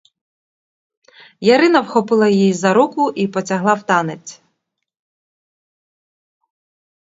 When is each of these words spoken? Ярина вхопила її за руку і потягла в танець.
Ярина 1.41 1.81
вхопила 1.83 2.27
її 2.27 2.53
за 2.53 2.73
руку 2.73 3.11
і 3.11 3.27
потягла 3.27 3.73
в 3.73 3.85
танець. 3.85 4.41